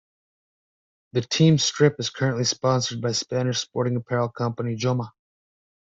The 1.13 1.21
team 1.21 1.59
strip 1.59 1.99
is 1.99 2.09
currently 2.09 2.43
sponsored 2.45 3.01
by 3.01 3.11
Spanish 3.11 3.59
sporting 3.59 3.97
apparel 3.97 4.29
company 4.29 4.75
Joma. 4.75 5.11